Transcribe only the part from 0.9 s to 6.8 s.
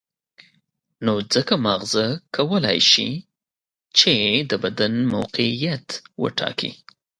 نو ځکه ماغزه کولای شي چې د بدن موقعیت وټاکي.